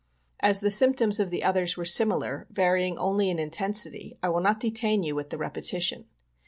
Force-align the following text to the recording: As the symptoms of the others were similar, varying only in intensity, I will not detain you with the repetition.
As 0.39 0.61
the 0.61 0.71
symptoms 0.71 1.19
of 1.19 1.29
the 1.29 1.43
others 1.43 1.77
were 1.77 1.85
similar, 1.85 2.47
varying 2.49 2.97
only 2.97 3.29
in 3.29 3.37
intensity, 3.37 4.17
I 4.23 4.29
will 4.29 4.41
not 4.41 4.59
detain 4.59 5.03
you 5.03 5.13
with 5.13 5.29
the 5.29 5.37
repetition. 5.37 6.05